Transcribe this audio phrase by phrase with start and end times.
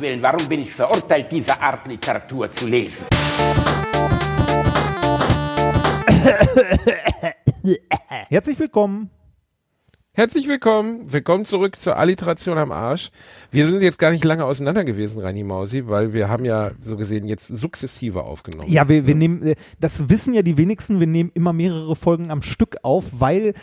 [0.00, 3.04] Willen, warum bin ich verurteilt, diese Art Literatur zu lesen?
[8.28, 9.10] Herzlich willkommen.
[10.12, 11.12] Herzlich willkommen.
[11.12, 13.10] Willkommen zurück zur Alliteration am Arsch.
[13.50, 16.96] Wir sind jetzt gar nicht lange auseinander gewesen, Rani Mausi, weil wir haben ja so
[16.96, 18.70] gesehen jetzt sukzessive aufgenommen.
[18.70, 22.30] Ja, wir, wir nehmen, äh, das wissen ja die wenigsten, wir nehmen immer mehrere Folgen
[22.30, 23.54] am Stück auf, weil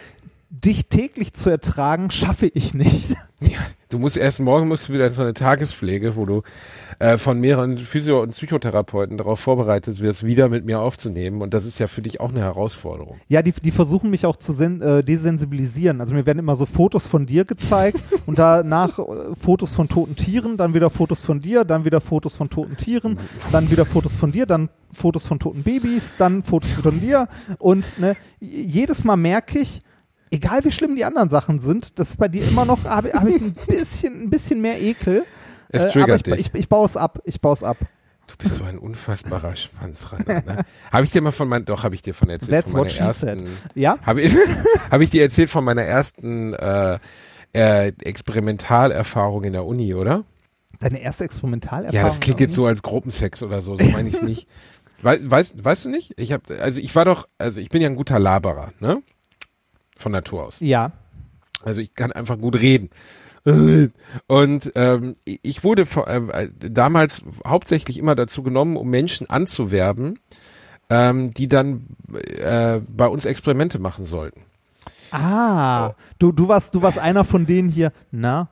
[0.50, 3.10] dich täglich zu ertragen, schaffe ich nicht.
[3.42, 3.60] Ja,
[3.90, 6.42] du musst erst morgen musst du wieder in so eine Tagespflege, wo du
[7.00, 11.42] äh, von mehreren Physio- und Psychotherapeuten darauf vorbereitet wirst, wieder mit mir aufzunehmen.
[11.42, 13.20] Und das ist ja für dich auch eine Herausforderung.
[13.28, 16.02] Ja, die, die versuchen mich auch zu äh, desensibilisieren.
[16.02, 19.04] Also mir werden immer so Fotos von dir gezeigt und danach äh,
[19.36, 23.18] Fotos von toten Tieren, dann wieder Fotos von dir, dann wieder Fotos von toten Tieren,
[23.52, 27.28] dann wieder Fotos von dir, dann Fotos von toten Babys, dann Fotos von dir.
[27.60, 29.82] Und ne, jedes Mal merke ich,
[30.32, 33.28] egal wie schlimm die anderen Sachen sind, das ist bei dir immer noch, habe hab
[33.28, 35.24] ich ein bisschen, ein bisschen mehr Ekel.
[35.70, 36.54] Es Äh, triggert aber ich, dich.
[36.54, 37.78] ich, ich baue es ab, ich baue es ab.
[38.28, 40.42] Du bist so ein unfassbarer Schwanzreiner.
[40.46, 40.66] Ne?
[40.92, 42.92] habe ich dir mal von meinem, doch habe ich dir von erzählt That's von what
[42.92, 43.40] she ersten.
[43.40, 43.48] said.
[43.74, 43.98] Ja?
[44.06, 44.34] Habe ich,
[44.92, 47.00] hab ich dir erzählt von meiner ersten äh,
[47.54, 50.24] äh, Experimentalerfahrung in der Uni, oder?
[50.80, 51.96] Deine erste Experimentalerfahrung?
[52.02, 54.48] Ja, das klingt jetzt so als Gruppensex oder so, so meine ich es nicht.
[55.02, 56.14] Wei weißt, weißt du nicht?
[56.18, 59.02] Ich habe, also ich war doch, also ich bin ja ein guter Laberer, ne?
[59.98, 60.60] Von Natur aus.
[60.60, 60.92] Ja.
[61.64, 62.90] Also ich kann einfach gut reden.
[64.28, 70.20] Und ähm, ich wurde äh, damals hauptsächlich immer dazu genommen, um Menschen anzuwerben,
[70.90, 74.42] ähm, die dann äh, bei uns Experimente machen sollten.
[75.12, 78.50] Ah, du, du, warst, du warst einer von denen hier, na,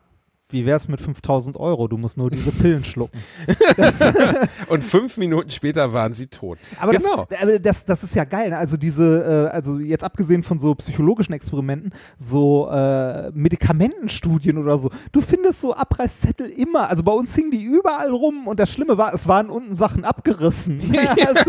[0.49, 1.87] wie wär's mit 5000 Euro?
[1.87, 3.19] Du musst nur diese Pillen schlucken.
[4.67, 6.59] Und fünf Minuten später waren sie tot.
[6.79, 7.25] Aber, genau.
[7.27, 8.51] das, aber das, das ist ja geil.
[8.51, 8.57] ne?
[8.57, 14.91] Also diese, äh, also jetzt abgesehen von so psychologischen Experimenten, so äh, Medikamentenstudien oder so.
[15.11, 16.89] Du findest so Abreißzettel immer.
[16.91, 20.05] Also bei uns hingen die überall rum und das Schlimme war, es waren unten Sachen
[20.05, 20.79] abgerissen.
[21.25, 21.43] also,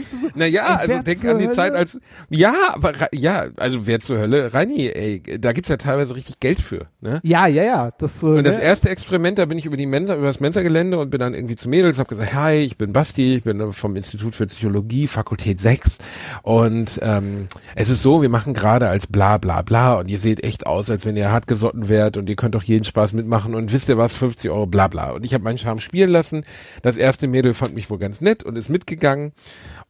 [0.00, 1.78] so, Naja, also denk an die Zeit Hölle?
[1.78, 6.40] als ja, aber ja, also wer zur Hölle, Reini, ey, da gibt's ja teilweise richtig
[6.40, 7.20] Geld für, ne?
[7.22, 7.90] Ja, ja, ja.
[7.98, 10.98] Das, äh, Und das erste Experiment, da bin ich über die Mensa, über das Mensa-Gelände
[10.98, 13.96] und bin dann irgendwie zu Mädels, habe gesagt, hi, ich bin Basti, ich bin vom
[13.96, 15.98] Institut für Psychologie, Fakultät 6
[16.42, 20.44] und ähm, es ist so, wir machen gerade als bla bla bla und ihr seht
[20.44, 23.56] echt aus, als wenn ihr hart gesotten wärt und ihr könnt doch jeden Spaß mitmachen
[23.56, 25.10] und wisst ihr was, 50 Euro bla bla.
[25.10, 26.44] Und ich habe meinen Charme spielen lassen.
[26.82, 29.32] Das erste Mädel fand mich wohl ganz nett und ist mitgegangen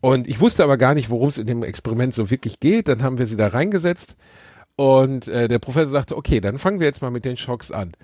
[0.01, 2.89] und ich wusste aber gar nicht, worum es in dem Experiment so wirklich geht.
[2.89, 4.17] Dann haben wir sie da reingesetzt
[4.79, 7.95] und äh, der Professor sagte, okay, dann fangen wir jetzt mal mit den Schocks an.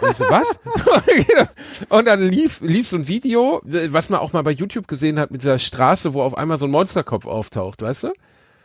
[0.00, 0.58] Und ich so, was?
[1.90, 5.30] und dann lief, lief so ein Video, was man auch mal bei YouTube gesehen hat,
[5.30, 8.12] mit dieser Straße, wo auf einmal so ein Monsterkopf auftaucht, weißt du?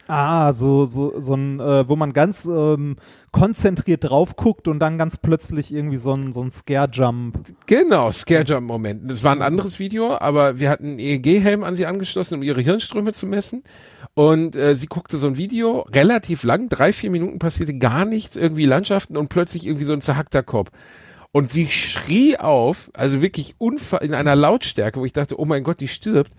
[0.08, 2.96] Ah, so, so, so ein, äh, wo man ganz ähm,
[3.32, 7.40] konzentriert drauf guckt und dann ganz plötzlich irgendwie so ein, so ein Scare-Jump.
[7.66, 9.12] Genau, Scare-Jump-Moment.
[9.12, 12.62] Das war ein anderes Video, aber wir hatten einen EEG-Helm an sie angeschlossen, um ihre
[12.62, 13.64] Hirnströme zu messen.
[14.14, 18.36] Und äh, sie guckte so ein Video, relativ lang, drei, vier Minuten passierte gar nichts,
[18.36, 20.70] irgendwie Landschaften und plötzlich irgendwie so ein zerhackter Kopf.
[21.32, 25.80] Und sie schrie auf, also wirklich in einer Lautstärke, wo ich dachte, oh mein Gott,
[25.80, 26.34] die stirbt.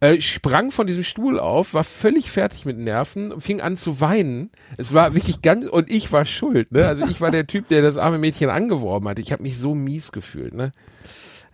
[0.00, 4.50] Äh, sprang von diesem Stuhl auf, war völlig fertig mit Nerven, fing an zu weinen.
[4.76, 6.86] Es war wirklich ganz, und ich war schuld, ne?
[6.86, 9.18] Also ich war der Typ, der das arme Mädchen angeworben hat.
[9.18, 10.72] Ich habe mich so mies gefühlt, ne?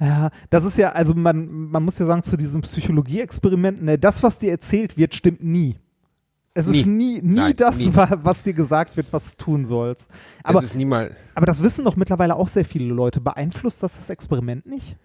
[0.01, 4.23] Ja, das ist ja, also man, man muss ja sagen, zu diesem Psychologie-Experiment, ne, das,
[4.23, 5.77] was dir erzählt wird, stimmt nie.
[6.55, 7.95] Es ist nie, nie Nein, das, nie.
[7.95, 10.11] wa- was dir gesagt wird, was du tun sollst.
[10.43, 10.63] Aber,
[11.35, 13.21] aber das wissen doch mittlerweile auch sehr viele Leute.
[13.21, 14.97] Beeinflusst das das Experiment nicht?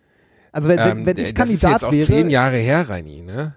[0.52, 2.90] Also wenn, wenn, Ähm, wenn ich das ist Kandidat jetzt auch wäre, zehn Jahre her,
[2.90, 3.54] Reini, ne?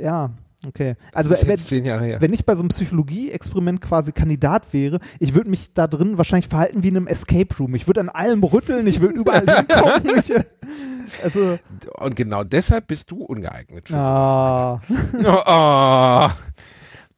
[0.00, 0.30] ja,
[0.66, 0.94] okay.
[1.12, 2.20] Also wenn, zehn Jahre her.
[2.20, 6.48] wenn ich bei so einem Psychologie-Experiment quasi Kandidat wäre, ich würde mich da drin wahrscheinlich
[6.48, 7.74] verhalten wie in einem Escape Room.
[7.74, 10.18] Ich würde an allem rütteln, ich würde überall hingucken.
[10.18, 11.58] Ich, also,
[11.98, 15.02] Und genau deshalb bist du ungeeignet für ah, sowas.
[15.24, 16.52] Oh, oh.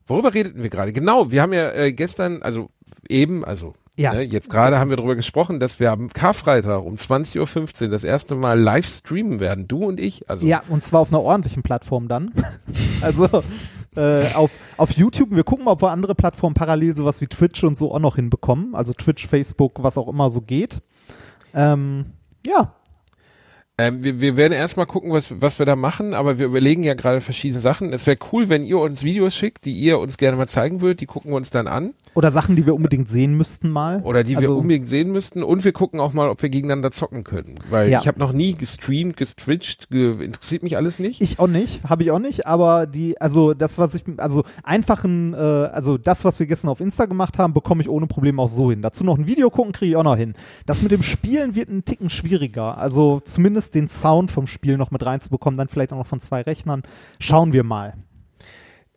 [0.07, 0.93] Worüber redeten wir gerade?
[0.93, 2.71] Genau, wir haben ja äh, gestern, also
[3.09, 4.13] eben, also Ja.
[4.13, 8.03] ne, jetzt gerade haben wir darüber gesprochen, dass wir am Karfreitag um 20.15 Uhr das
[8.03, 10.29] erste Mal live streamen werden, du und ich.
[10.29, 12.33] Also ja, und zwar auf einer ordentlichen Plattform dann.
[13.03, 13.29] also
[13.97, 15.31] äh, auf, auf YouTube.
[15.31, 18.17] Wir gucken mal, ob wir andere Plattformen parallel sowas wie Twitch und so auch noch
[18.17, 18.75] hinbekommen.
[18.75, 20.81] Also Twitch, Facebook, was auch immer so geht.
[21.55, 22.07] Ähm,
[22.45, 22.75] ja,
[23.77, 26.95] Ähm, wir, wir werden erstmal gucken, was, was wir da machen, aber wir überlegen ja
[26.95, 27.93] gerade verschiedene Sachen.
[27.93, 31.01] Es wäre cool, wenn ihr uns Videos schickt, die ihr uns gerne mal zeigen würdet.
[31.01, 31.93] Die gucken wir uns dann an.
[32.15, 34.01] Oder Sachen, die wir unbedingt sehen müssten mal.
[34.05, 35.43] Oder die wir Also- unbedingt sehen müssten.
[35.43, 37.57] Und wir gucken auch mal, ob wir gegeneinander zocken können.
[37.69, 37.99] Weil Ja.
[37.99, 41.21] ich habe noch nie gestreamt, gestwitcht, ge interessiert mich alles nicht.
[41.21, 45.35] Ich auch nicht, habe ich auch nicht, aber die, also das, was ich, also einfachen,
[45.35, 48.49] äh, also das, was wir gestern auf Insta gemacht haben, bekomme ich ohne Probleme auch
[48.49, 48.83] so hin.
[48.83, 50.35] Dazu noch ein Video gucken, kriege ich auch noch hin.
[50.65, 52.79] Das mit dem Spielen wird ein Ticken schwieriger.
[52.79, 56.43] Also zumindest den Sound vom Spiel noch mit reinzubekommen, dann vielleicht auch noch von zwei
[56.43, 56.83] Rechnern.
[57.21, 57.95] Schauen wir mal.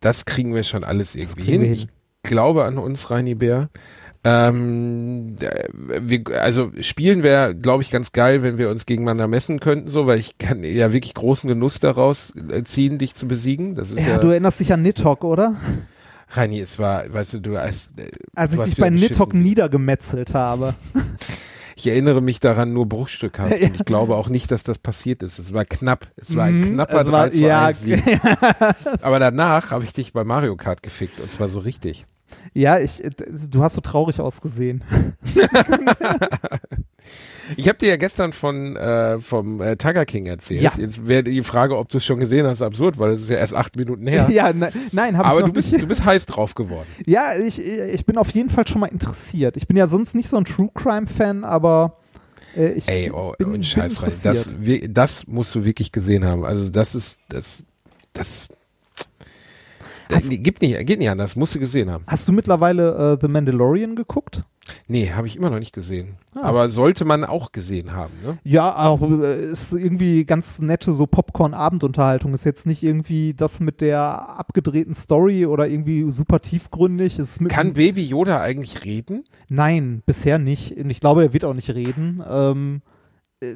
[0.00, 1.62] Das kriegen wir schon alles irgendwie hin.
[1.62, 1.90] wir Ich hin.
[2.22, 3.68] glaube an uns, Reini Bär.
[4.24, 5.68] Ähm, äh,
[6.00, 10.06] wir, also spielen wäre, glaube ich, ganz geil, wenn wir uns gegeneinander messen könnten, so,
[10.06, 13.74] weil ich kann ja wirklich großen Genuss daraus äh, ziehen, dich zu besiegen.
[13.74, 15.56] Das ist Ja, ja, du erinnerst dich an Nidhogg, oder?
[16.30, 20.34] Reini, es war, weißt du, du hast, äh, Als du ich dich bei Nidhogg niedergemetzelt
[20.34, 20.74] habe.
[21.78, 25.38] Ich erinnere mich daran nur bruchstückhaft und ich glaube auch nicht, dass das passiert ist.
[25.38, 26.08] Es war knapp.
[26.16, 28.02] Es war ein Mhm, knapper es war- 3 zu ja, 1 Sieg.
[29.02, 32.04] Aber danach habe ich dich bei Mario Kart gefickt und zwar so richtig.
[32.52, 33.00] Ja, ich,
[33.48, 34.82] du hast so traurig ausgesehen.
[37.56, 40.62] Ich habe dir ja gestern von äh, vom äh, Tiger King erzählt.
[40.62, 40.72] Ja.
[40.78, 43.36] Jetzt wäre die Frage, ob du es schon gesehen hast, absurd, weil es ist ja
[43.36, 44.28] erst acht Minuten her.
[44.38, 45.82] Ja, ne, nein, habe ich Aber du bist, nicht.
[45.82, 46.86] du bist heiß drauf geworden.
[47.06, 49.56] Ja, ich, ich bin auf jeden Fall schon mal interessiert.
[49.56, 51.96] Ich bin ja sonst nicht so ein True Crime Fan, aber
[52.56, 54.10] äh, ich Ey, oh, bin, und bin Scheiß rein.
[54.10, 54.86] interessiert.
[54.86, 56.44] Das, das musst du wirklich gesehen haben.
[56.44, 57.64] Also das ist, das,
[58.12, 58.48] das
[60.12, 61.36] Hast- gibt nicht, geht nicht anders.
[61.36, 62.04] Musst du gesehen haben.
[62.06, 64.42] Hast du mittlerweile äh, The Mandalorian geguckt?
[64.86, 66.16] Nee, habe ich immer noch nicht gesehen.
[66.36, 66.42] Ah.
[66.42, 68.38] Aber sollte man auch gesehen haben, ne?
[68.44, 72.34] Ja, auch äh, ist irgendwie ganz nette so Popcorn-Abendunterhaltung.
[72.34, 77.18] Ist jetzt nicht irgendwie das mit der abgedrehten Story oder irgendwie super tiefgründig.
[77.48, 79.24] Kann Baby Yoda eigentlich reden?
[79.48, 80.76] Nein, bisher nicht.
[80.76, 82.22] Und ich glaube, er wird auch nicht reden.
[82.28, 82.82] Ähm,
[83.40, 83.54] äh,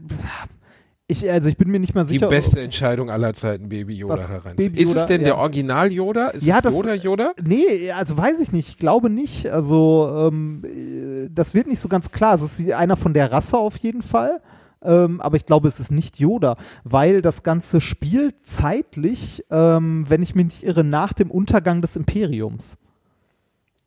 [1.13, 2.29] ich, also ich bin mir nicht mal Die sicher.
[2.29, 4.27] beste Entscheidung aller Zeiten, Baby Yoda Was?
[4.27, 4.57] da rein.
[4.57, 5.27] Baby Ist es denn ja.
[5.29, 6.29] der Original Yoda?
[6.29, 7.33] Ist Ja, es das- Yoda Yoda?
[7.43, 8.69] Nee, also weiß ich nicht.
[8.71, 9.47] Ich glaube nicht.
[9.51, 12.35] Also ähm, äh, das wird nicht so ganz klar.
[12.35, 14.41] Es ist einer von der Rasse auf jeden Fall.
[14.85, 20.23] Ähm, aber ich glaube, es ist nicht Yoda, weil das Ganze spielt zeitlich, ähm, wenn
[20.25, 22.77] ich mich nicht irre, nach dem Untergang des Imperiums.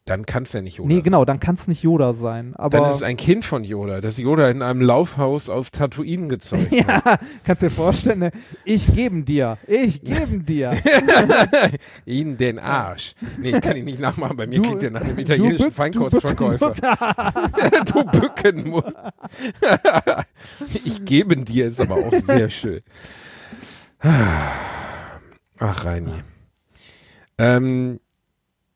[0.07, 1.03] Dann kann es ja nicht Yoda Nee, sein.
[1.03, 2.55] genau, dann kann es nicht Yoda sein.
[2.57, 6.27] Aber Dann ist es ein Kind von Yoda, das Yoda in einem Laufhaus auf Tatooine
[6.27, 7.05] gezeugt hat.
[7.05, 8.31] ja, kannst dir vorstellen, ne?
[8.65, 10.73] ich geben dir, ich geben dir.
[12.05, 13.15] In den Arsch.
[13.39, 14.37] Nee, ich kann ihn nicht nachmachen.
[14.37, 16.75] Bei mir Du- klingt der nach einem italienischen Feinkostverkäufer.
[17.91, 18.95] du bücken musst.
[20.83, 22.81] ich gebe dir ist aber auch sehr schön.
[23.99, 26.13] Ach, Reini.
[27.39, 27.99] Ähm,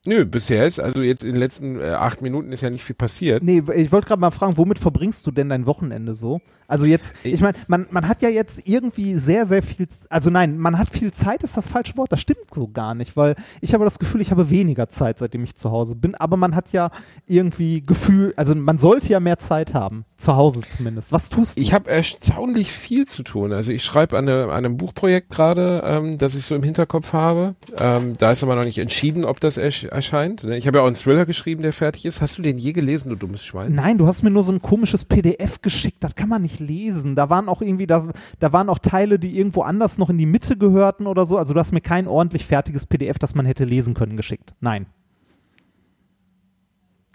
[0.06, 2.96] nö, bisher ist, also jetzt in den letzten äh, acht Minuten ist ja nicht viel
[2.96, 3.42] passiert.
[3.42, 6.40] Nee, ich wollte gerade mal fragen, womit verbringst du denn dein Wochenende so?
[6.70, 10.56] Also jetzt, ich meine, man, man hat ja jetzt irgendwie sehr, sehr viel, also nein,
[10.56, 13.74] man hat viel Zeit, ist das falsche Wort, das stimmt so gar nicht, weil ich
[13.74, 16.70] habe das Gefühl, ich habe weniger Zeit, seitdem ich zu Hause bin, aber man hat
[16.70, 16.90] ja
[17.26, 21.10] irgendwie Gefühl, also man sollte ja mehr Zeit haben, zu Hause zumindest.
[21.10, 21.60] Was tust du?
[21.60, 23.52] Ich habe erstaunlich viel zu tun.
[23.52, 27.12] Also ich schreibe an, eine, an einem Buchprojekt gerade, ähm, das ich so im Hinterkopf
[27.12, 27.56] habe.
[27.78, 30.44] Ähm, da ist aber noch nicht entschieden, ob das ersch erscheint.
[30.44, 30.56] ne?
[30.56, 32.20] Ich habe ja auch einen Thriller geschrieben, der fertig ist.
[32.20, 33.74] Hast du den je gelesen, du dummes Schwein?
[33.74, 37.14] Nein, du hast mir nur so ein komisches PDF geschickt, das kann man nicht lesen.
[37.16, 38.08] Da waren auch irgendwie, da,
[38.38, 41.38] da waren auch Teile, die irgendwo anders noch in die Mitte gehörten oder so.
[41.38, 44.54] Also du hast mir kein ordentlich fertiges PDF, das man hätte lesen können, geschickt.
[44.60, 44.86] Nein.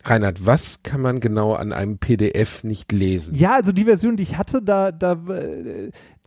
[0.08, 3.34] Reinhard, was kann man genau an einem PDF nicht lesen?
[3.36, 5.36] Ja, also die Version, die ich hatte, da, da, da war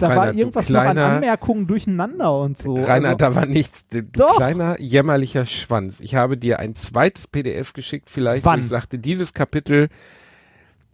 [0.00, 2.74] Reinhard, du irgendwas noch an kleiner- Anmerkungen durcheinander und so.
[2.74, 3.86] Reinhard, also, da war nichts.
[3.88, 4.36] Du Doch.
[4.36, 6.00] kleiner, jämmerlicher Schwanz.
[6.00, 8.58] Ich habe dir ein zweites PDF geschickt, vielleicht, Wann?
[8.58, 9.88] wo ich sagte, dieses Kapitel,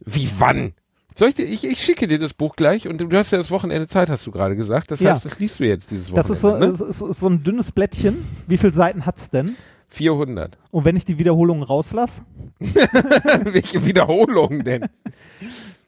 [0.04, 0.74] wie wann?
[1.14, 3.50] Soll ich dir, ich, ich schicke dir das Buch gleich und du, hast ja das
[3.52, 4.90] Wochenende Zeit, hast du gerade gesagt.
[4.90, 5.12] Das Ja.
[5.12, 6.74] heißt, das liest du jetzt dieses das ist so, Wochenende.
[6.74, 8.16] ist, ist, ist so ein dünnes Blättchen.
[8.48, 9.56] Wie viele Seiten hat's denn?
[9.94, 9.98] Ne?
[9.98, 10.58] 400.
[10.70, 12.22] Und wenn ich die Wiederholungen rauslasse?
[12.60, 14.86] Welche Wiederholung denn?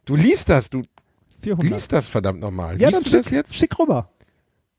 [0.04, 0.82] Du liest das, du
[1.42, 1.70] 400.
[1.72, 2.80] liest das verdammt nochmal.
[2.80, 3.54] ja, liest dann du das schick, jetzt?
[3.56, 4.10] schick rüber.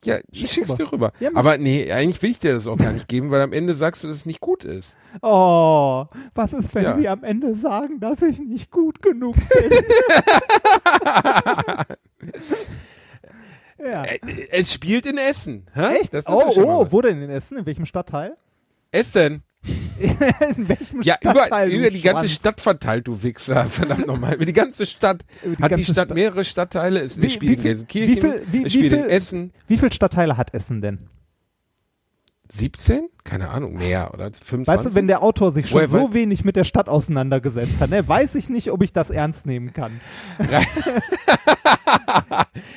[0.06, 0.78] Ja, ich schick schick's rüber.
[0.86, 1.14] dir rüber.
[1.20, 1.32] Ja.
[1.34, 4.04] Aber nee, eigentlich will ich dir das auch gar nicht geben, weil am Ende sagst
[4.04, 4.96] du, dass es nicht gut ist.
[5.22, 6.06] Oh,
[6.36, 6.98] was ist, wenn Ja.
[7.00, 9.72] wir am Ende sagen, dass ich nicht gut genug bin?
[13.86, 14.04] ja.
[14.04, 14.20] Äh,
[14.52, 15.66] Es spielt in Essen.
[15.74, 15.96] Hä?
[16.00, 16.14] Echt?
[16.14, 17.58] Das ist oh, oh, wo denn in Essen?
[17.58, 18.38] In welchem Stadtteil?
[18.98, 19.44] Essen.
[20.00, 21.68] in welchem Ja, Stadtteil?
[21.70, 22.28] über, über die ganze?
[22.30, 23.66] Stadt verteilt, du Wichser.
[23.70, 24.36] Verdammt nochmal.
[24.36, 25.26] Über die ganze Stadt.
[25.44, 26.14] Die Hat die ganze Stadt Stadt.
[26.14, 27.00] mehrere Stadtteile?
[27.02, 29.52] Es, Wie- spielt in Gelsenkirchen, wie viel- wie- es spielt in Essen.
[29.68, 31.10] Wie viele Stadtteile hat Essen denn?
[32.50, 33.10] 17?
[33.24, 34.68] Keine Ahnung, mehr oder 25?
[34.68, 37.90] Weißt du, wenn der Autor sich schon Woher so wenig mit der Stadt auseinandergesetzt hat,
[37.90, 40.00] ne, weiß ich nicht, ob ich das ernst nehmen kann.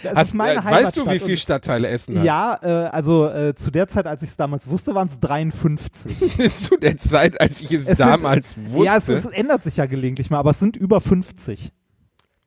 [0.02, 2.24] das Hast, ist meine äh, weißt du, Heimatstadt wie viele Stadtteile Essen hat?
[2.24, 6.54] Ja, äh, also äh, zu der Zeit, als ich es damals wusste, waren es 53.
[6.54, 8.84] Zu der Zeit, als ich es, Es sind- damals wusste.
[8.86, 11.72] Ja, es, es ändert sich ja gelegentlich mal, aber es sind über 50.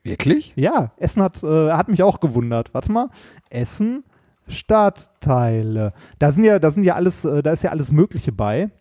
[0.03, 0.53] Wirklich?
[0.57, 2.73] Ja, Essen hat, äh, hat mich auch gewundert.
[2.73, 3.09] Warte mal.
[3.49, 4.03] Essen,
[4.47, 5.93] Stadtteile.
[6.19, 8.71] Da sind ja, da sind ja alles, äh, da ist ja alles Mögliche bei.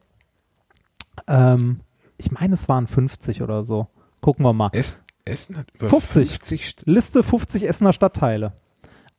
[1.29, 1.81] Ähm,
[2.19, 3.89] ich meine, es waren 50 oder so.
[4.21, 4.71] Gucken wir mal.
[4.73, 6.29] Es, Essen hat über 50.
[6.29, 8.53] 50 St Liste 50 Essener Stadtteile.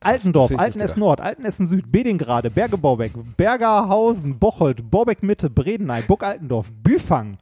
[0.02, 6.72] Altendorf, Altenessen Nord, Altenessen Süd, Bedingrade, Berge Borbeck, Bergerhausen, Bocholt, Borbeck Mitte, Bredeney, Burg Altendorf,
[6.74, 7.38] Büfang,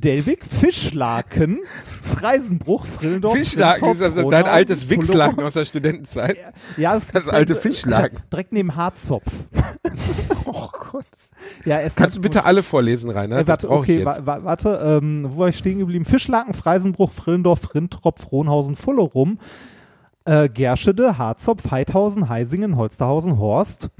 [0.00, 1.60] Delwig, Fischlaken,
[2.02, 6.36] Freisenbruch, Frillendorf, Fischlaken, ist Frintorf, dein altes Wichslaken aus der Studentenzeit?
[6.76, 8.18] Ja, das, Das alte Fischlaken.
[8.32, 9.24] Direkt neben Harzopf.
[10.46, 11.06] Oh Gott.
[11.64, 13.36] Ja, Essen Kannst du bitte alle vorlesen, Rainer?
[13.36, 16.04] Äh, Das warte, okay, wa wa warte, ähm, wo war ich stehen geblieben?
[16.04, 19.38] Fischlaken, Freisenbruch, Frillendorf, Frintrop, Frohnhausen, Fullerum,
[20.24, 23.90] äh, Gerschede, Harzopf, Heidhausen, Heisingen, Holsterhausen, Horst,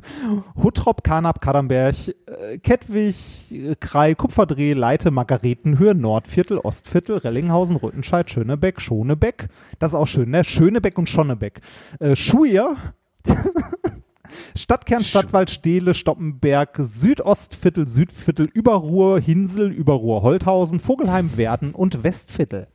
[0.62, 8.80] Huttrop, Karnap, Kadamberg, äh, Kettwig, äh, Krei, Kupferdreh, Leite, Margaretenhöhe, Nordviertel, Ostviertel, Rellinghausen, Rüttenscheid, Schönebeck,
[8.80, 10.44] Schonebeck, das ist auch schön, ne?
[10.44, 11.60] Schönebeck und Schonnebeck.
[11.98, 12.76] Äh, Schuier,
[14.56, 22.68] Stadtkern, Stadtwald, Stehle, Stoppenberg, Südostviertel, Südviertel, Überruhr, Hinsel, Überruhr, Holthausen, Vogelheim, Werden und Westviertel.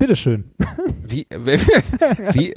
[0.00, 0.50] Bitteschön.
[1.06, 1.26] Wie,
[2.32, 2.54] wie, äh,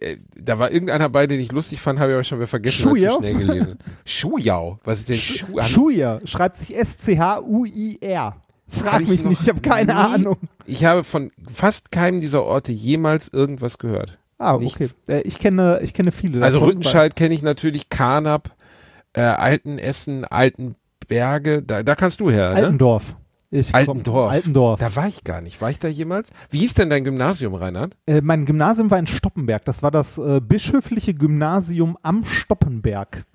[0.00, 2.86] äh, da war irgendeiner bei, den ich lustig fand, habe ich aber schon wieder vergessen,
[2.90, 3.18] weil ich Schujau?
[3.18, 3.78] schnell gelesen.
[4.04, 4.78] Schujau.
[4.82, 8.36] Was ist denn Schu Schuier schreibt sich S-C-H-U-I-R.
[8.68, 10.38] Frag mich nicht, ich habe keine Ahnung.
[10.64, 14.18] Ich habe von fast keinem dieser Orte jemals irgendwas gehört.
[14.38, 14.80] Ah, Nichts.
[14.80, 14.90] okay.
[15.08, 16.42] Äh, ich, kenne, ich kenne viele.
[16.42, 18.56] Also Rüttenscheid kenne ich natürlich, Karnap,
[19.12, 22.78] äh, Altenessen, Altenberge, da, da kannst du her, weil- ne?
[23.52, 23.68] Altendorf.
[23.68, 24.32] Ich Altendorf.
[24.32, 24.80] Altendorf.
[24.80, 25.60] Da war ich gar nicht.
[25.60, 26.30] War ich da jemals?
[26.50, 27.96] Wie hieß denn dein Gymnasium, Reinhard?
[28.06, 29.64] Äh, mein Gymnasium war in Stoppenberg.
[29.64, 33.24] Das war das äh, bischöfliche Gymnasium am Stoppenberg.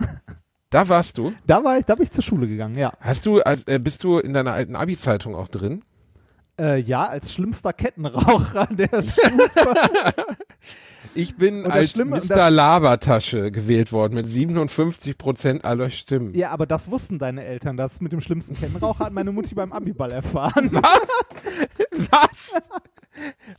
[0.70, 1.32] Da warst du.
[1.46, 2.92] Da war ich, da bin ich zur Schule gegangen, ja.
[3.00, 5.82] Hast du, als, äh, bist du in deiner alten Abi-Zeitung auch drin?
[6.58, 9.50] Äh, ja, als schlimmster Kettenraucher der Stufe.
[11.14, 12.50] Ich bin Und als Schlimme- Mr.
[12.50, 16.34] Labertasche gewählt worden mit 57 Prozent aller Stimmen.
[16.34, 17.76] ja, aber das wussten deine Eltern.
[17.76, 20.70] Das mit dem schlimmsten Kettenraucher hat meine Mutti beim Abiball erfahren.
[20.72, 22.10] Was?
[22.10, 22.52] Was?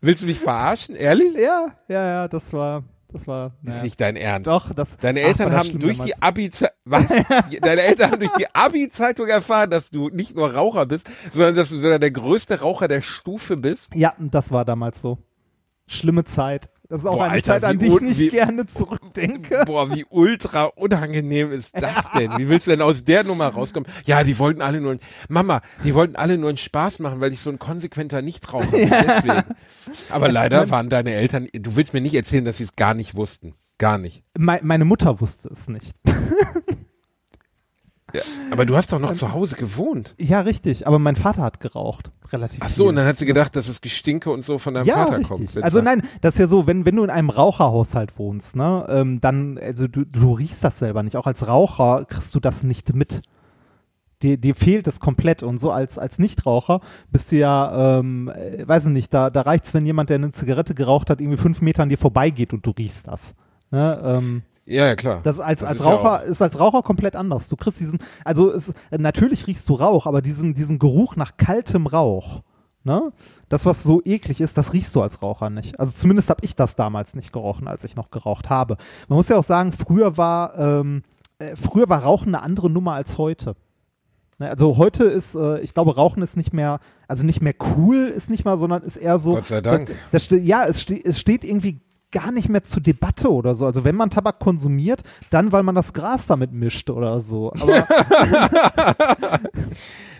[0.01, 0.95] Willst du mich verarschen?
[0.95, 1.33] Ehrlich?
[1.35, 3.53] ja, ja, ja, das war, das war.
[3.63, 3.83] Ist naja.
[3.83, 4.47] nicht dein Ernst.
[4.47, 4.97] Doch, das.
[4.97, 6.49] Deine Ach, Eltern das haben schlimm durch die Abi
[6.85, 7.05] was?
[7.61, 11.69] Deine Eltern haben durch die Abi-Zeitung erfahren, dass du nicht nur Raucher bist, sondern dass
[11.69, 13.93] du sogar der größte Raucher der Stufe bist.
[13.95, 15.17] Ja, das war damals so.
[15.87, 16.69] Schlimme Zeit.
[16.89, 19.63] Das ist auch Boah, eine Alter, Zeit, an die ich nicht wie- gerne zurückdenke.
[19.67, 22.31] Boah, wie ultra unangenehm ist das denn?
[22.37, 23.87] Wie willst du denn aus der Nummer rauskommen?
[24.05, 27.41] Ja, die wollten alle nur, Mama, die wollten alle nur einen Spaß machen, weil ich
[27.41, 29.43] so ein konsequenter Nichtraucher bin, deswegen.
[30.09, 33.13] Aber leider waren deine Eltern, du willst mir nicht erzählen, dass sie es gar nicht
[33.15, 33.53] wussten.
[33.77, 34.23] Gar nicht.
[34.37, 35.95] Me meine Mutter wusste es nicht.
[38.13, 40.15] Ja, aber du hast doch noch zu Hause gewohnt.
[40.17, 40.87] Ja, richtig.
[40.87, 42.11] Aber mein Vater hat geraucht.
[42.31, 42.89] Relativ Ach so, viel.
[42.89, 45.27] und dann hat sie gedacht, dass es Gestinke und so von deinem ja, Vater richtig.
[45.27, 45.41] kommt.
[45.41, 45.63] Witzig.
[45.63, 49.21] Also nein, das ist ja so, wenn, wenn du in einem Raucherhaushalt wohnst, ne, ähm,
[49.21, 51.17] dann, also du, du riechst das selber nicht.
[51.17, 53.21] Auch als Raucher kriegst du das nicht mit.
[54.21, 55.43] Dir, dir fehlt es komplett.
[55.43, 59.41] Und so als, als Nichtraucher bist du ja, ähm, äh, weiß ich nicht, da, da
[59.41, 62.65] reicht's, wenn jemand, der eine Zigarette geraucht hat, irgendwie fünf Meter an dir vorbeigeht und
[62.65, 63.35] du riechst das.
[63.71, 65.19] Ne, ähm, Ja, ja, klar.
[65.23, 67.49] das als, Das als ist ja Raucher auch- ist als Raucher komplett anders.
[67.49, 71.87] Du kriegst diesen, also es, natürlich riechst du Rauch, aber diesen, diesen Geruch nach kaltem
[71.87, 72.41] Rauch,
[72.83, 73.11] ne?
[73.49, 75.79] Das, was so eklig ist, das riechst du als Raucher nicht.
[75.79, 78.77] Also zumindest habe ich das damals nicht gerochen, als ich noch geraucht habe.
[79.07, 81.01] Man muss ja auch sagen, früher war, ähm,
[81.39, 83.55] äh, früher war Rauchen eine andere Nummer als heute.
[84.37, 88.05] Ne, Also heute ist, äh, ich glaube, Rauchen ist nicht mehr, also nicht mehr cool,
[88.05, 89.33] ist nicht mal, sondern ist eher so.
[89.33, 89.91] Gott sei Dank.
[90.11, 91.81] Das, das, ja, es, ste es steht irgendwie
[92.11, 93.65] gar nicht mehr zur Debatte oder so.
[93.65, 97.51] Also wenn man Tabak konsumiert, dann weil man das Gras damit mischt oder so.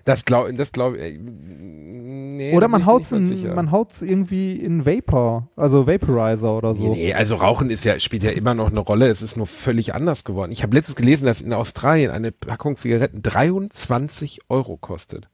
[0.05, 6.55] Das glaube das glaub, äh, nee, oder man man haut's irgendwie in Vapor, also Vaporizer
[6.55, 6.91] oder so.
[6.93, 9.07] Nee, nee, also Rauchen ist ja, spielt ja immer noch eine Rolle.
[9.07, 10.51] Es ist nur völlig anders geworden.
[10.51, 15.27] Ich habe letztens gelesen, dass in Australien eine Packung Zigaretten 23 Euro kostet.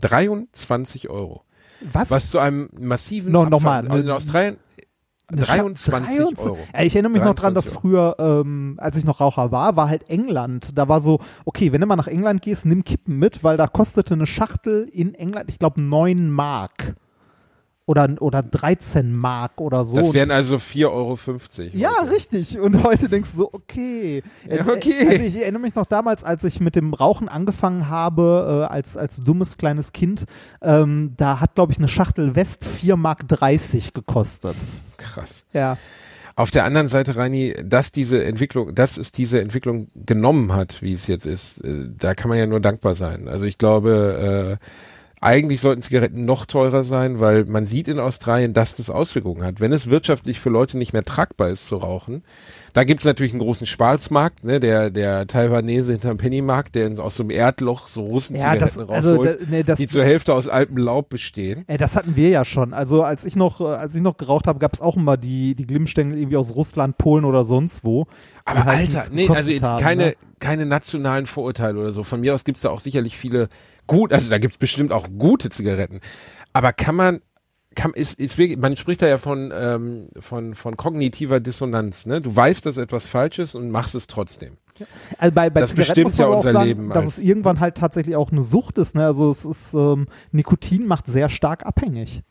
[0.00, 1.42] 23 Euro.
[1.92, 2.10] Was?
[2.10, 4.56] Was zu einem massiven No, nochmal, Also in ne- Australien
[5.30, 5.56] Eine Scha-
[5.90, 6.58] 23 Euro.
[6.74, 9.76] Ja, ich erinnere mich noch dran, dass 23 früher, ähm, als ich noch Raucher war,
[9.76, 10.76] war halt England.
[10.78, 13.66] Da war so, okay, wenn du mal nach England gehst, nimm Kippen mit, weil da
[13.66, 16.94] kostete eine Schachtel in England, ich glaube, 9 Mark.
[17.88, 19.96] Oder, oder 13 Mark oder so.
[19.96, 21.16] Das wären also 4,50 Euro.
[21.72, 22.10] ja, heute.
[22.10, 22.60] richtig.
[22.60, 24.22] Und heute denkst du so, okay.
[24.46, 25.08] Ja, okay.
[25.08, 28.98] Also ich erinnere mich noch damals, als ich mit dem Rauchen angefangen habe, äh, als,
[28.98, 30.26] als dummes kleines Kind,
[30.60, 34.56] ähm, da hat, glaube ich, eine Schachtel West 4 Mark 30 gekostet.
[34.98, 35.46] Krass.
[35.54, 35.78] Ja.
[36.36, 40.92] Auf der anderen Seite, Reini, dass diese Entwicklung, dass es diese Entwicklung genommen hat, wie
[40.92, 43.28] es jetzt ist, äh, da kann man ja nur dankbar sein.
[43.28, 44.64] Also ich glaube, äh,
[45.20, 49.60] eigentlich sollten Zigaretten noch teurer sein, weil man sieht in Australien, dass das Auswirkungen hat.
[49.60, 52.22] Wenn es wirtschaftlich für Leute nicht mehr tragbar ist zu rauchen,
[52.72, 57.00] da gibt es natürlich einen großen Schwarzmarkt, ne, der, der Taiwanese hinterm Pennymarkt, der in-
[57.00, 60.04] aus so einem Erdloch so Russenzigaretten Ja, das, also, rausholt, da, nee, das, die zur
[60.04, 61.64] Hälfte aus altem Laub bestehen.
[61.66, 62.72] Ey, das hatten wir ja schon.
[62.72, 65.54] Also als ich noch, äh, als ich noch geraucht habe, gab es auch immer die,
[65.54, 68.06] die Glimmstängel irgendwie aus Russland, Polen oder sonst wo.
[68.44, 70.14] Aber halt Alter, nee, also jetzt haben, keine, ne?
[70.38, 72.02] keine nationalen Vorurteile oder so.
[72.04, 73.48] Von mir aus gibt's da auch sicherlich viele
[73.88, 76.00] gut, also da gibt's bestimmt auch gute Zigaretten.
[76.52, 77.20] Aber kann man,
[77.74, 82.20] kann, ist, ist wirklich, man spricht da ja von, ähm, von, von kognitiver Dissonanz, ne?
[82.20, 84.56] Du weißt, dass etwas falsch ist und machst es trotzdem.
[85.18, 87.58] Also bei, bei Das Zigaretten bestimmt muss man ja unser sagen, Leben dass es irgendwann
[87.58, 88.94] halt tatsächlich auch eine Sucht ist.
[88.94, 89.04] Ne?
[89.04, 92.22] Also es ist ähm, Nikotin macht sehr stark abhängig.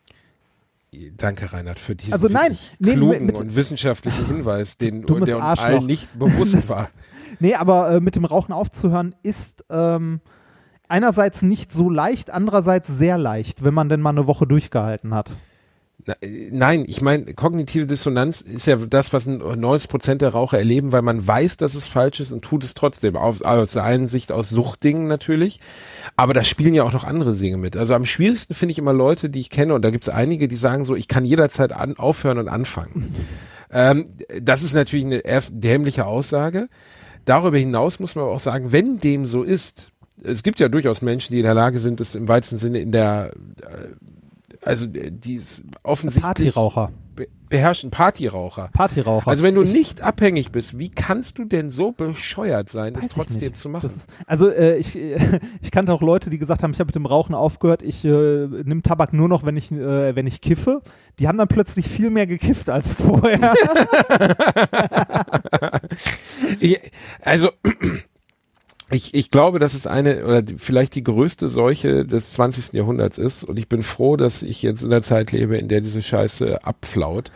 [1.18, 5.30] Danke, Reinhard, für diesen Also nein, nee, klugen mit- und wissenschaftlichen Hinweis, den, der uns
[5.32, 5.66] Arschloch.
[5.66, 6.90] allen nicht bewusst Das- war.
[7.40, 10.22] Nee, aber äh, mit dem Rauchen aufzuhören ist ähm,
[10.90, 15.36] einerseits nicht so leicht, andererseits sehr leicht, wenn man denn mal eine Woche durchgehalten hat.
[16.22, 20.92] Äh, Nein, ich meine, kognitive Dissonanz ist ja das, was 90 Prozent der Raucher erleben,
[20.92, 23.16] weil man weiß, dass es falsch ist und tut es trotzdem.
[23.16, 25.60] Aus, aus der einen Sicht aus Suchtdingen natürlich,
[26.16, 27.76] aber da spielen ja auch noch andere Dinge mit.
[27.76, 30.48] Also am schwierigsten finde ich immer Leute, die ich kenne, und da gibt es einige,
[30.48, 33.08] die sagen so, ich kann jederzeit an, aufhören und anfangen.
[33.72, 34.06] ähm,
[34.42, 36.70] das ist natürlich eine erst dämliche Aussage.
[37.26, 39.92] Darüber hinaus muss man aber auch sagen, wenn dem so ist,
[40.24, 42.92] es gibt ja durchaus Menschen, die in der Lage sind, es im weitesten Sinne in
[42.92, 43.32] der
[44.64, 46.92] also äh, die ist offensichtlich Partyraucher.
[47.16, 48.70] be beherrschen Partyraucher.
[48.74, 49.30] Partyraucher.
[49.30, 53.08] Also wenn du Ich- nicht abhängig bist, wie kannst du denn so bescheuert sein, ich
[53.08, 53.84] trotzdem zu machen?
[53.88, 54.96] Das ist, also äh, ich,
[55.62, 58.48] ich kannte auch Leute, die gesagt haben, ich habe mit dem Rauchen aufgehört, ich äh,
[58.48, 60.82] nimm Tabak nur noch, wenn ich, äh, wenn ich kiffe.
[61.20, 63.54] Die haben dann plötzlich viel mehr gekifft als vorher.
[67.22, 67.52] Also
[68.90, 72.74] ich, ich glaube, dass es eine oder vielleicht die größte Seuche des 20.
[72.74, 75.82] Jahrhunderts ist und ich bin froh, dass ich jetzt in der Zeit lebe, in der
[75.82, 77.32] diese Scheiße abflaut.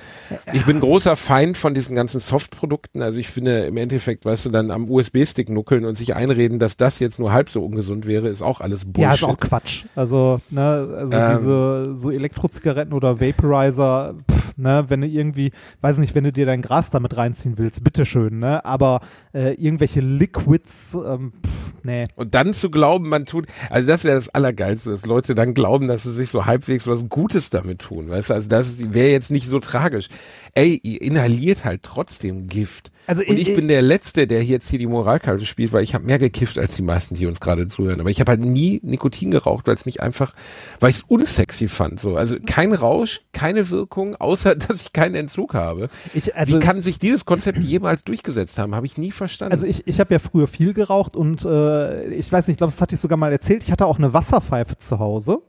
[0.54, 3.02] Ich bin großer Feind von diesen ganzen Softprodukten.
[3.02, 6.78] Also ich finde im Endeffekt, weißt du, dann am USB-Stick nuckeln und sich einreden, dass
[6.78, 9.02] das jetzt nur halb so ungesund wäre, ist auch alles Bullshit.
[9.02, 9.86] ja, ist auch Quatsch.
[9.96, 10.62] Also, ne,
[10.98, 11.32] also Ähm.
[11.34, 16.46] diese so Elektrozigaretten oder Vaporizer, pff, ne, wenn du irgendwie, weiß nicht, wenn du dir
[16.46, 18.64] dein Gras damit reinziehen willst, bitteschön, ne?
[18.66, 19.02] Aber
[19.34, 22.08] äh, irgendwelche Liquids, ähm, pff, nee.
[22.16, 25.54] Und dann zu glauben, man tut, also das ist ja das Allergeilste, dass Leute dann
[25.54, 29.10] glauben, dass sie sich so halbwegs was Gutes damit tun, weißt du, also das wäre
[29.10, 30.08] jetzt nicht so tragisch.
[30.54, 32.92] Ey, ihr inhaliert halt trotzdem Gift.
[33.08, 35.94] Also Und ich- ich bin der Letzte, der jetzt hier die Moralkarte spielt, weil ich
[35.94, 38.00] habe mehr gekifft als die meisten, die uns gerade zuhören.
[38.00, 40.34] Aber ich habe halt nie Nikotin geraucht, weil es mich einfach,
[40.80, 42.00] weil ich es unsexy fand.
[42.00, 45.90] So, also kein Rausch, keine Wirkung, außer dass ich keinen Entzug habe.
[46.14, 48.76] Ich, also, Wie kann sich dieses Konzept jemals durchgesetzt haben?
[48.76, 49.52] Habe ich nie verstanden.
[49.54, 52.72] Also ich, ich habe ja früher viel geraucht und äh, ich weiß nicht, ich glaube,
[52.72, 53.64] das hatte ich sogar mal erzählt.
[53.64, 55.40] Ich hatte auch eine Wasserpfeife zu Hause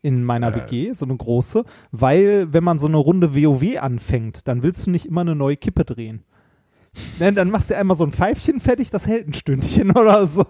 [0.00, 4.62] in meiner WG, so eine große, weil wenn man so eine Runde WoW anfängt, dann
[4.62, 6.22] willst du nicht immer eine neue Kippe drehen.
[7.18, 10.44] Ne, dann machst du einmal so ein Pfeifchen fertig, das hält ein Stündchen oder so.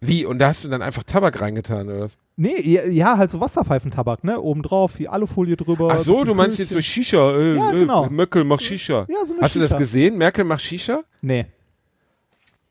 [0.00, 0.26] Wie?
[0.26, 2.18] Und da hast du dann einfach Tabak reingetan oder was?
[2.36, 4.40] Nee, ja, halt so Wasserpfeifentabak, ne?
[4.40, 5.88] Obendrauf, die Alufolie drüber.
[5.92, 6.80] Ach so, du meinst jetzt so.
[6.80, 8.06] Shisha, äh, Ja, genau.
[8.06, 9.06] äh, Möckel macht Shisha.
[9.08, 9.78] Ja, so eine Hast du das Shisha.
[9.78, 10.18] gesehen?
[10.18, 11.00] Merkel macht Shisha?
[11.22, 11.46] Nee.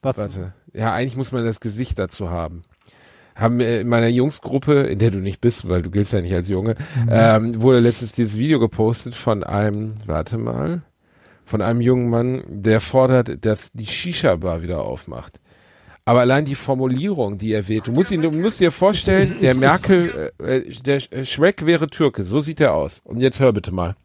[0.01, 0.17] Was?
[0.17, 0.54] Warte.
[0.73, 2.62] Ja, eigentlich muss man das Gesicht dazu haben.
[3.36, 6.47] Haben in meiner Jungsgruppe, in der du nicht bist, weil du giltst ja nicht als
[6.47, 7.10] Junge, Mhm.
[7.10, 10.84] ähm, wurde letztens dieses Video gepostet von einem, warte mal,
[11.45, 15.39] von einem jungen Mann, der fordert, dass die Shisha-Bar wieder aufmacht.
[16.08, 19.55] Aber allein die Formulierung, die er wählt, du musst ihn, du musst dir vorstellen, der
[19.55, 23.01] Merkel, äh, äh, der äh, Schreck wäre Türke, so sieht er aus.
[23.03, 23.95] Und jetzt hör bitte mal.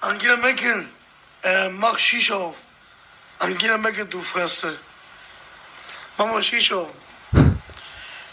[0.00, 0.84] Angela Merkel,
[1.42, 2.58] äh, mach Shisha auf.
[3.40, 4.76] Angela Merkel, du Fresse.
[6.16, 6.94] Mach mal Shisha auf.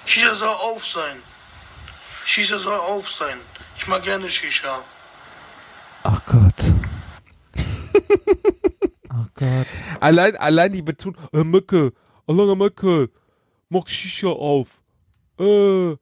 [0.06, 1.18] Shisha soll auf sein.
[2.26, 3.38] Shisha soll auf sein.
[3.76, 4.80] Ich mag gerne Shisha.
[6.04, 6.33] Ach Gott.
[9.10, 9.68] Ach Gott.
[10.00, 11.94] Allein, allein die Betonung, äh, Möcke,
[12.28, 13.10] Alana Möcke,
[13.70, 14.82] mach Shisha auf.
[15.40, 15.98] Äh, äh,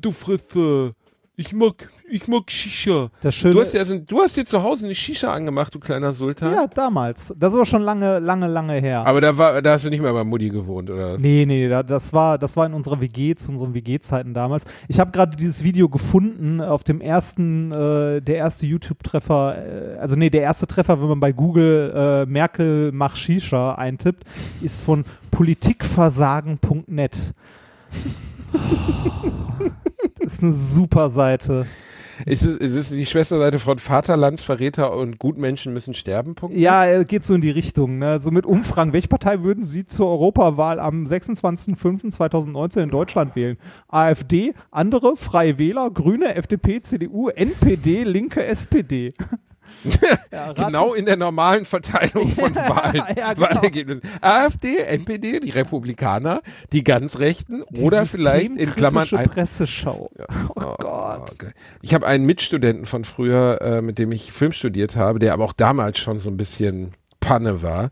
[0.00, 0.94] du Frisse.
[1.36, 3.10] ich mag, ich mag Shisha.
[3.22, 5.80] Das Schöne, Du hast ja, so, du hast dir zu Hause eine Shisha angemacht, du
[5.80, 6.52] kleiner Sultan.
[6.52, 7.32] ja, damals.
[7.38, 9.06] Das ist aber schon lange, lange, lange her.
[9.06, 11.16] Aber da war, da hast du nicht mehr bei Mutti gewohnt, oder?
[11.18, 14.64] Nee, nee, da- das war, das war in unserer WG, zu unseren WG-Zeiten damals.
[14.88, 20.16] Ich habe gerade dieses Video gefunden auf dem ersten, äh, der erste YouTube-Treffer, äh, also
[20.16, 24.24] nee, der erste Treffer, wenn man bei Google äh, Merkel mach Shisha eintippt,
[24.60, 27.32] ist von politikversagen.net.
[30.20, 31.66] Das ist eine super Seite.
[32.26, 36.34] Ist es, ist es die Schwesterseite von Vaterlandsverräter und Gutmenschen müssen sterben?
[36.34, 36.56] Punkt?
[36.56, 37.98] Ja, äh, geht so in die Richtung.
[37.98, 38.20] Ne?
[38.20, 38.92] So mit Umfragen.
[38.92, 43.56] Welche Partei würden Sie zur Europawahl am 26.05.2019 in Deutschland wählen?
[43.88, 49.12] AfD, andere, Freie Wähler, Grüne, FDP, CDU, NPD, Linke, SPD.
[50.30, 53.46] ja, Genau in der normalen Verteilung von Wahlen, ja, genau.
[53.46, 54.02] Wahlergebnissen.
[54.20, 56.40] AfD, NPD, die Republikaner,
[56.72, 60.10] die ganz Rechten die oder vielleicht in Klammern ein, Presseschau.
[60.54, 61.32] Oh, Gott.
[61.32, 61.50] okay.
[61.80, 65.44] Ich habe einen Mitstudenten von früher, äh, mit dem ich Film studiert habe, der aber
[65.44, 67.90] auch damals schon so ein bisschen Panne war,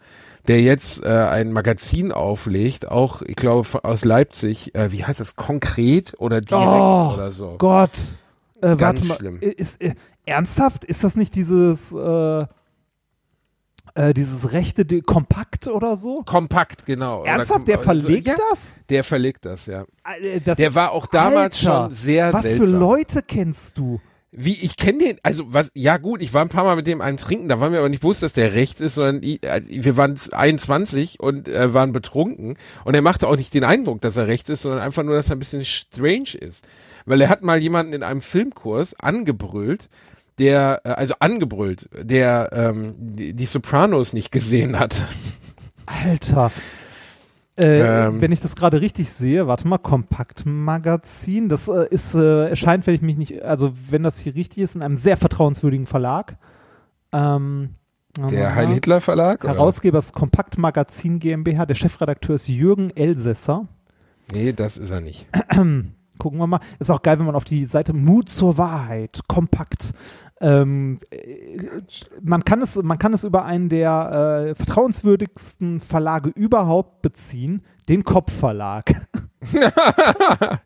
[0.48, 5.20] der jetzt äh, ein Magazin auflegt, auch, ich glaube, von, aus Leipzig, äh, wie heißt
[5.20, 7.54] das, konkret oder direkt Oh, oder so.
[7.58, 7.90] Gott.
[8.62, 9.16] Äh, Ganz warte mal.
[9.16, 9.38] schlimm.
[9.40, 9.94] Ist, äh,
[10.30, 10.84] ernsthaft?
[10.84, 12.46] Ist das nicht dieses, äh,
[13.94, 16.14] äh, dieses rechte De Kompakt oder so?
[16.24, 17.24] Kompakt, genau.
[17.24, 17.60] Ernsthaft?
[17.62, 18.74] kom- Der also, verlegt ja, das?
[18.88, 19.84] Der verlegt das, ja.
[20.20, 22.68] Äh, das Der war auch damals Alter, schon sehr Was seltsam.
[22.68, 24.00] für Leute kennst du?
[24.32, 27.00] Wie, ich kenne den, also was, ja gut, ich war ein paar Mal mit dem
[27.00, 29.60] einen trinken, da waren wir aber nicht bewusst, dass der rechts ist, sondern ich, äh,
[29.66, 34.16] wir waren 21 und äh, waren betrunken und er machte auch nicht den Eindruck, dass
[34.16, 36.64] er rechts ist, sondern einfach nur, dass er ein bisschen strange ist.
[37.06, 39.88] Weil er hat mal jemanden in einem Filmkurs angebrüllt,
[40.40, 45.02] der, äh, also angebrüllt, der ähm, die, Sopranos nicht gesehen hat.
[45.86, 46.50] Alter.
[47.58, 48.22] Äh, Ähm.
[48.22, 52.94] wenn ich das gerade richtig sehe, warte mal, Kompaktmagazin, das äh, ist, äh, erscheint, wenn
[52.94, 56.36] ich mich nicht, also wenn das hier richtig ist, in einem sehr vertrauenswürdigen Verlag.
[57.12, 57.74] Ähm,
[58.30, 58.54] Der.
[58.54, 59.44] Heil Hitler Verlag?
[59.44, 59.52] oder?
[59.54, 63.66] Herausgeber ist Kompaktmagazin GmbH, der Chefredakteur ist Jürgen Elsässer.
[64.32, 65.26] Nee, das ist er nicht.
[66.20, 66.60] Gucken wir mal.
[66.78, 69.92] Ist auch geil, wenn man auf die Seite Mut zur Wahrheit, kompakt.
[70.40, 71.58] Ähm, äh,
[72.22, 78.04] man, kann es, man kann es über einen der äh, vertrauenswürdigsten Verlage überhaupt beziehen, den
[78.04, 78.92] Kopfverlag.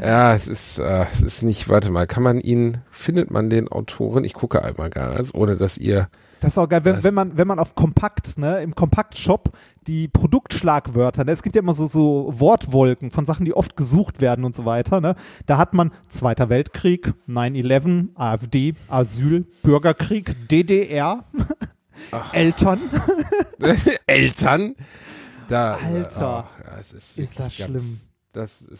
[0.00, 3.68] Ja, es ist, äh, es ist nicht, warte mal, kann man ihn, findet man den
[3.68, 4.24] Autoren?
[4.24, 6.08] Ich gucke einmal gar nicht, ohne dass ihr,
[6.40, 9.52] Das ist auch geil, wenn, wenn man, wenn man auf Kompakt, ne, im Kompaktshop
[9.86, 14.20] die Produktschlagwörter, ne, es gibt ja immer so, so Wortwolken von Sachen, die oft gesucht
[14.20, 15.14] werden und so weiter, ne,
[15.46, 21.24] da hat man Zweiter Weltkrieg, 9-11, AfD, Asyl, Bürgerkrieg, DDR,
[22.32, 22.80] Eltern.
[24.06, 24.74] Eltern,
[25.48, 26.48] da, Alter.
[26.48, 28.00] oh, ja, es ist, Ist das schlimm.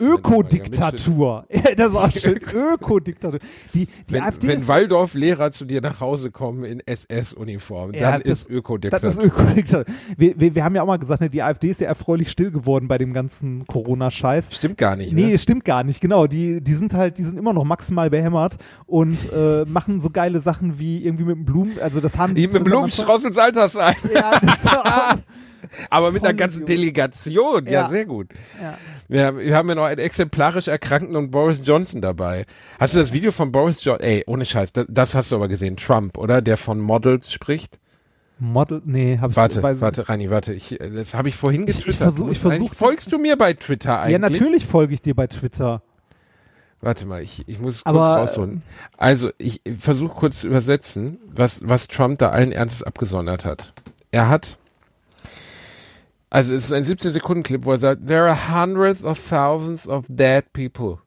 [0.00, 1.44] Ökodiktatur.
[1.76, 2.38] Das ist auch schön.
[2.54, 3.38] Ökodiktatur.
[3.74, 8.22] Die, die Wenn, AfD wenn Waldorf-Lehrer zu dir nach Hause kommen in SS-Uniform, Ja, dann
[8.22, 9.08] das- ist Ökodiktatur.
[9.08, 9.84] das ist Ökodiktatur.
[10.16, 12.50] Wir, wir, wir haben ja auch mal gesagt, ne, die AfD ist ja erfreulich still
[12.50, 14.50] geworden bei dem ganzen Corona-Scheiß.
[14.52, 15.38] Stimmt gar nicht, Nee, ne?
[15.38, 16.26] stimmt gar nicht, genau.
[16.26, 20.40] Die, die sind halt, die sind immer noch maximal behämmert und äh, machen so geile
[20.40, 23.94] Sachen wie irgendwie mit dem Blumen, also das haben die mit dem Blumenstrauß ins Altersheim.
[24.14, 25.18] Ja, das war,
[25.88, 26.66] Aber mit einer ganzen.
[26.66, 27.66] Delegation.
[27.66, 27.88] Ja, Ja.
[27.88, 28.28] sehr gut.
[28.60, 28.76] ja.
[29.08, 32.46] Wir haben, wir haben ja noch einen exemplarisch Erkrankten und Boris Johnson dabei.
[32.78, 34.04] Hast du das Video von Boris Johnson?
[34.06, 35.76] Ey, ohne Scheiß, das, das hast du aber gesehen.
[35.76, 36.40] Trump, oder?
[36.42, 37.78] Der von Models spricht.
[38.38, 40.54] Model, nee, hab ich Warte, warte, Reini, warte.
[40.54, 42.02] Ich, das habe ich vorhin Ich- ich getwittert.
[42.02, 44.12] versuch- ich versuch- Folgst du mir bei Twitter eigentlich?
[44.12, 45.82] Ja, natürlich folge ich dir bei Twitter.
[46.80, 48.62] Warte mal, ich, ich muss es kurz rausholen.
[48.96, 53.74] Also, ich versuche kurz zu übersetzen, was, was Trump da allen Ernstes abgesondert hat.
[54.12, 54.56] Er hat,
[56.30, 60.52] also es ist ein 17-Sekunden-Clip, wo er sagt, there are hundreds of thousands of dead
[60.52, 60.98] people.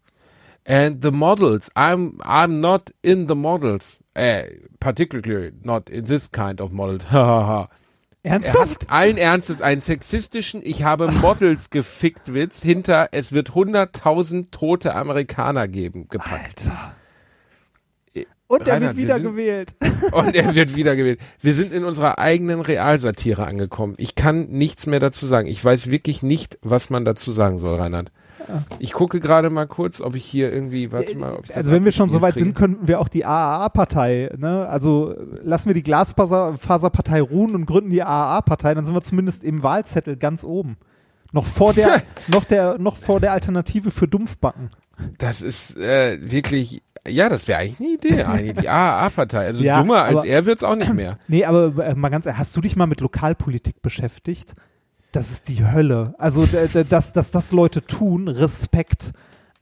[0.66, 4.00] And the models, I'm, I'm not in the models.
[4.16, 4.44] Uh,
[4.80, 7.04] particularly not in this kind of models.
[8.26, 8.90] Er Ernsthaft?
[8.90, 15.68] allen Ernstes einen sexistischen Ich habe Models gefickt Witz hinter Es wird 100.000 tote Amerikaner
[15.68, 16.70] geben gepackt.
[16.70, 16.96] Alter.
[18.62, 19.76] Und er Reinhard, wird wir sind- wiedergewählt.
[20.12, 21.20] Und er wird wiedergewählt.
[21.42, 23.94] Wir sind in unserer eigenen Realsatire angekommen.
[23.98, 25.48] Ich kann nichts mehr dazu sagen.
[25.48, 28.12] Ich weiß wirklich nicht, was man dazu sagen soll, Reinhard.
[28.80, 31.72] Ich gucke gerade mal kurz, ob ich hier irgendwie, warte mal, ob ich das Also
[31.72, 34.68] wenn wir schon so weit abgespielt sind, könnten wir auch die AAA-Partei, ne?
[34.68, 39.64] Also lassen wir die Glasfaserpartei ruhen und gründen die AAA-Partei, dann sind wir zumindest im
[39.64, 40.76] Wahlzettel ganz oben.
[41.32, 44.70] Noch vor der, noch der, noch vor der Alternative für Dumpfbacken.
[44.98, 45.12] kriege.
[45.20, 49.46] Das ist äh, wirklich, ja, das wäre eigentlich eine Idee, eigentlich die AAA-Partei.
[49.46, 51.18] Also Ja, dummer als aber- er wird's auch nicht mehr.
[51.28, 54.54] Nee, aber äh, mal ganz ehrlich, hast du dich mal mit Lokalpolitik beschäftigt?
[55.12, 56.16] Das ist die Hölle.
[56.18, 56.46] Also,
[56.90, 59.12] dass, dass das Leute tun, Respekt.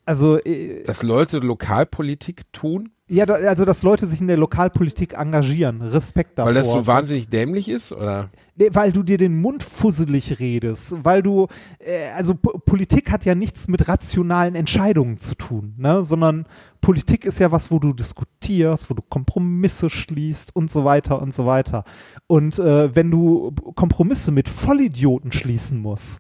[0.06, 5.14] Also, äh, Dass Leute Lokalpolitik tun, ja, da, also, dass Leute sich in der Lokalpolitik
[5.16, 5.82] engagieren.
[5.82, 6.48] Respekt davor.
[6.48, 7.92] weil das so wahnsinnig dämlich ist?
[7.92, 8.30] Oder?
[8.56, 11.48] Weil du dir den Mund fusselig redest, weil du,
[11.80, 16.04] äh, also P Politik hat ja nichts mit rationalen Entscheidungen zu tun, ne?
[16.04, 16.46] sondern
[16.82, 21.34] Politik ist ja was, wo du diskutierst, wo du Kompromisse schließt und so weiter und
[21.34, 21.86] so weiter.
[22.28, 26.20] Und äh, wenn du Kompromisse mit Vollidioten schließen musst,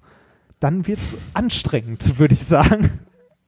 [0.59, 3.01] dann wird's anstrengend, würde ich sagen.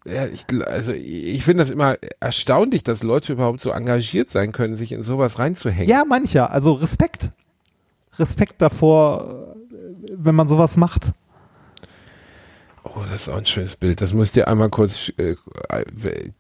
[0.06, 4.76] Ja, ich, also ich finde das immer erstaunlich, dass Leute überhaupt so engagiert sein können,
[4.76, 5.90] sich in sowas reinzuhängen.
[5.90, 7.32] Ja, mancher, also Respekt.
[8.20, 11.12] Respekt davor, äh, wenn man sowas macht.
[12.86, 14.02] Oh, das ist auch ein schönes Bild.
[14.02, 15.36] Das müsst ihr einmal kurz, äh,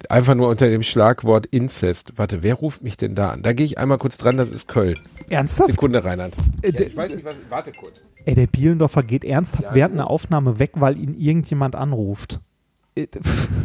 [0.09, 2.13] einfach nur unter dem Schlagwort Inzest.
[2.17, 3.41] Warte, wer ruft mich denn da an?
[3.41, 4.99] Da gehe ich einmal kurz dran, das ist Köln.
[5.29, 5.69] Ernsthaft?
[5.69, 6.33] Sekunde, Reinhard.
[6.61, 8.01] Äh, Ja, ich weiß nicht, was, warte kurz.
[8.25, 12.41] Ey, der Bielendorfer geht ernsthaft Ja, während einer Aufnahme weg, weil ihn irgendjemand anruft.
[12.95, 13.07] Äh,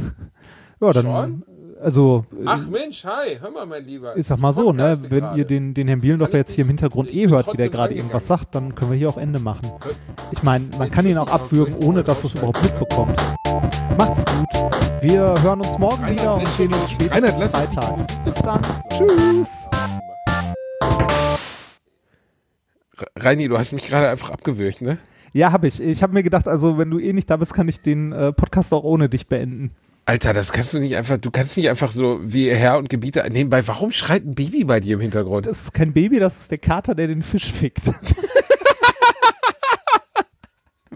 [0.81, 1.44] ja, dann, Schon?
[1.81, 4.17] Also, Ach Mensch, hi, hör mal, mein Lieber.
[4.17, 5.38] ich sag mal so, ne, wenn gerade.
[5.38, 8.27] ihr den, den Herrn Bielendorfer jetzt hier im Hintergrund eh hört, wie der gerade irgendwas
[8.27, 9.71] sagt, dann können wir hier auch Ende machen.
[10.33, 13.17] Ich meine, man kann ihn auch abwürgen, ohne dass es überhaupt mitbekommt.
[13.97, 14.49] Macht's gut.
[15.01, 18.25] Wir hören uns morgen Reinhard, wieder und sehen uns spätestens die Freitag.
[18.25, 18.61] Bis dann.
[18.91, 19.69] Tschüss.
[23.17, 24.99] Reini, du hast mich gerade einfach abgewürgt, ne?
[25.33, 25.81] Ja, habe ich.
[25.81, 28.33] Ich habe mir gedacht, also wenn du eh nicht da bist, kann ich den äh,
[28.33, 29.71] Podcast auch ohne dich beenden.
[30.09, 33.29] Alter, das kannst du nicht einfach, du kannst nicht einfach so wie Herr und Gebieter
[33.29, 33.68] nebenbei.
[33.68, 35.44] Warum schreit ein Baby bei dir im Hintergrund?
[35.44, 37.88] Das ist kein Baby, das ist der Kater, der den Fisch fickt.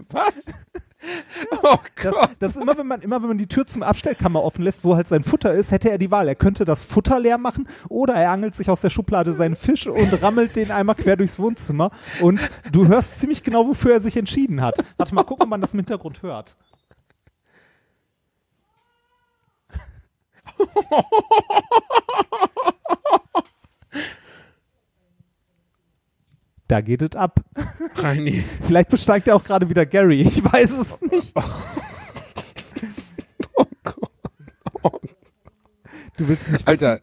[0.09, 0.33] Was?
[1.61, 2.29] Oh Das, Gott.
[2.39, 4.95] das ist immer, wenn man, immer wenn man die Tür zum Abstellkammer offen lässt, wo
[4.95, 6.27] halt sein Futter ist, hätte er die Wahl.
[6.27, 9.85] Er könnte das Futter leer machen oder er angelt sich aus der Schublade seinen Fisch
[9.85, 11.91] und rammelt den einmal quer durchs Wohnzimmer.
[12.19, 14.83] Und du hörst ziemlich genau, wofür er sich entschieden hat.
[14.97, 16.55] Warte mal, gucken, ob man das im Hintergrund hört.
[26.67, 27.39] Da geht es ab.
[27.95, 28.31] Reini.
[28.61, 30.21] Vielleicht besteigt er auch gerade wieder Gary.
[30.21, 31.33] Ich weiß es nicht.
[33.55, 35.01] Oh Gott.
[36.17, 36.85] Du willst nicht wissen.
[36.87, 36.99] Alter,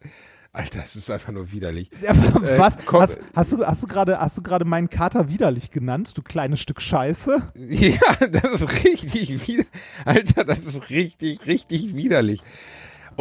[0.51, 1.89] Alter, es ist einfach nur widerlich.
[2.01, 2.11] Ja,
[2.57, 2.75] was?
[2.85, 3.01] komm.
[3.01, 6.59] hast, hast du, hast du gerade, hast du gerade meinen Kater widerlich genannt, du kleines
[6.59, 7.53] Stück Scheiße?
[7.55, 9.63] Ja, das ist richtig wider.
[10.03, 12.41] Alter, das ist richtig, richtig widerlich.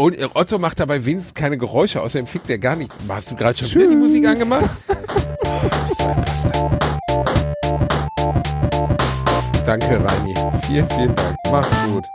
[0.00, 2.96] Und Otto macht dabei wenigstens keine Geräusche, außerdem fickt er gar nichts.
[3.06, 3.82] Hast du gerade schon Tschüss.
[3.82, 4.64] wieder die Musik angemacht?
[9.66, 10.34] Danke, Reini.
[10.66, 11.36] Vielen, vielen Dank.
[11.50, 12.10] Mach's gut.